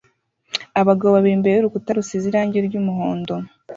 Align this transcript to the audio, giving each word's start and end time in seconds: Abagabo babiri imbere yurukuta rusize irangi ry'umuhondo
Abagabo 0.81 1.11
babiri 1.13 1.35
imbere 1.37 1.53
yurukuta 1.55 1.89
rusize 1.97 2.25
irangi 2.27 2.57
ry'umuhondo 2.67 3.33